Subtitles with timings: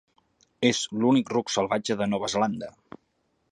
[0.69, 2.73] És l'únic ruc salvatge de Nova Zelanda.